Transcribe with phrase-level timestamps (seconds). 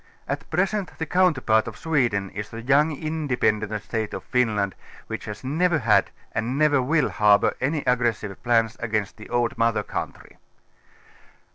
[0.27, 4.73] At present the counterpart of Sweden is the young independent State of Finland,
[5.05, 9.83] which has never had and never will harbour any aggressive jjlaus against the old mother
[9.83, 10.37] country.